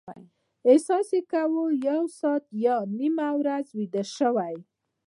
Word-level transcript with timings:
احساس 0.69 1.09
کاوه 1.31 1.65
یو 1.87 2.01
ساعت 2.19 2.43
یا 2.65 2.77
نیمه 2.99 3.29
ورځ 3.39 3.65
ویده 3.77 4.03
شوي. 4.15 4.55